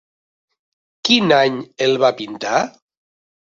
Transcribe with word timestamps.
Quin 1.09 1.33
any 1.41 1.59
el 1.89 1.95
va 2.05 2.11
pintar? 2.23 2.57